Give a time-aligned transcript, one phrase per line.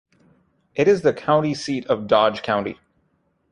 [0.73, 2.79] It is the county seat of Dodge County.